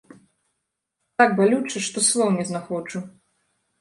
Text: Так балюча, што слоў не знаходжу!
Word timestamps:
Так 1.21 1.37
балюча, 1.39 1.77
што 1.89 1.97
слоў 2.09 2.29
не 2.39 2.45
знаходжу! 2.51 2.99